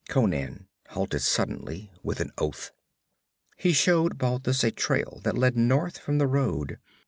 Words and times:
Conan 0.09 0.67
halted 0.87 1.19
suddenly, 1.21 1.91
with 2.01 2.19
an 2.21 2.31
oath. 2.39 2.71
He 3.55 3.71
showed 3.71 4.17
Balthus 4.17 4.63
a 4.63 4.71
trail 4.71 5.21
that 5.23 5.37
led 5.37 5.55
north 5.55 5.99
from 5.99 6.17
the 6.17 6.25
road. 6.25 6.79